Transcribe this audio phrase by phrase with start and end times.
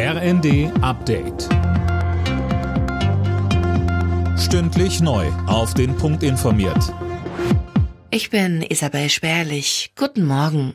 [0.00, 1.48] RND Update.
[4.38, 5.26] Stündlich neu.
[5.48, 6.94] Auf den Punkt informiert.
[8.12, 9.90] Ich bin Isabel Spärlich.
[9.96, 10.74] Guten Morgen.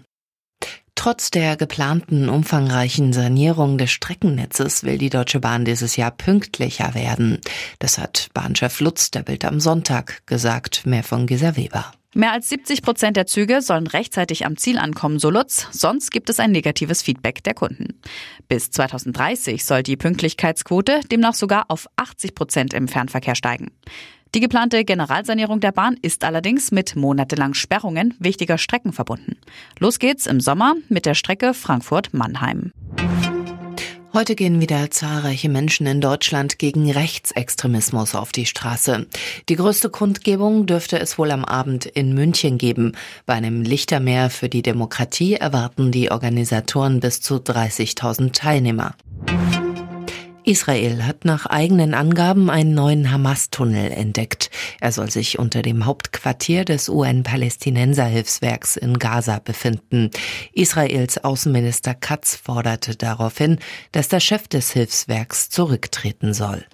[0.96, 7.40] Trotz der geplanten umfangreichen Sanierung des Streckennetzes will die Deutsche Bahn dieses Jahr pünktlicher werden.
[7.79, 10.85] Das hat Bahnchef Lutz der Bild am Sonntag gesagt.
[10.85, 11.94] Mehr von Gisa Weber.
[12.15, 16.30] Mehr als 70 Prozent der Züge sollen rechtzeitig am Ziel ankommen, so Lutz, sonst gibt
[16.30, 17.99] es ein negatives Feedback der Kunden.
[18.48, 23.71] Bis 2030 soll die Pünktlichkeitsquote demnach sogar auf 80 Prozent im Fernverkehr steigen.
[24.35, 29.38] Die geplante Generalsanierung der Bahn ist allerdings mit monatelangen Sperrungen wichtiger Strecken verbunden.
[29.80, 32.71] Los geht's im Sommer mit der Strecke Frankfurt-Mannheim.
[34.16, 39.08] Heute gehen wieder zahlreiche Menschen in Deutschland gegen Rechtsextremismus auf die Straße.
[39.49, 42.91] Die größte Kundgebung dürfte es wohl am Abend in München geben.
[43.26, 48.94] Bei einem Lichtermeer für die Demokratie erwarten die Organisatoren bis zu 30.000 Teilnehmer.
[50.46, 54.50] Israel hat nach eigenen Angaben einen neuen Hamas-Tunnel entdeckt.
[54.82, 60.12] Er soll sich unter dem Hauptquartier des UN-Palästinenser-Hilfswerks in Gaza befinden.
[60.54, 63.60] Israels Außenminister Katz forderte daraufhin,
[63.91, 66.66] dass der Chef des Hilfswerks zurücktreten soll.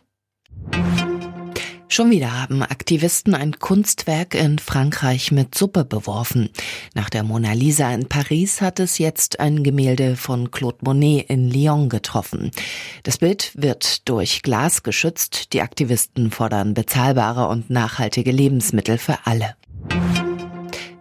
[1.92, 6.52] Schon wieder haben Aktivisten ein Kunstwerk in Frankreich mit Suppe beworfen.
[6.94, 11.50] Nach der Mona Lisa in Paris hat es jetzt ein Gemälde von Claude Monet in
[11.50, 12.52] Lyon getroffen.
[13.02, 15.52] Das Bild wird durch Glas geschützt.
[15.52, 19.56] Die Aktivisten fordern bezahlbare und nachhaltige Lebensmittel für alle.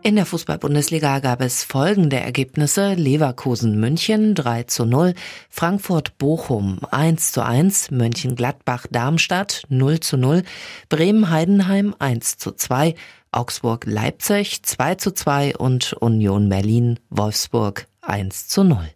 [0.02, 2.94] In der Fußball-Bundesliga gab es folgende Ergebnisse.
[2.94, 5.14] Leverkusen München 3 zu 0,
[5.50, 10.44] Frankfurt Bochum 1 zu 1, Mönchengladbach Darmstadt 0 zu 0,
[10.88, 12.94] Bremen Heidenheim 1 zu 2,
[13.32, 18.88] Augsburg Leipzig 2 zu 2 und Union Berlin Wolfsburg 1 zu 0.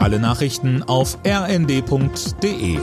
[0.00, 2.78] Alle Nachrichten auf rnd.de